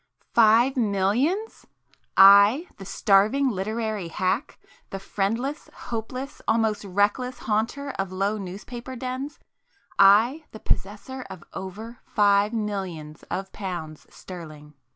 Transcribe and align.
Five 0.33 0.75
Millions! 0.77 1.67
I, 2.17 2.67
the 2.77 2.85
starving 2.85 3.49
literary 3.49 4.07
hack,—the 4.07 4.97
friendless, 4.97 5.69
hopeless, 5.71 6.41
almost 6.47 6.83
reckless 6.83 7.37
haunter 7.37 7.91
of 7.99 8.11
low 8.11 8.39
newspaper 8.39 8.95
dens,—I, 8.95 10.45
the 10.53 10.59
possessor 10.59 11.21
of 11.29 11.43
"over 11.53 11.99
Five 12.03 12.51
Millions 12.51 13.21
of 13.29 13.51
Pounds 13.53 14.07
Sterling"! 14.09 14.73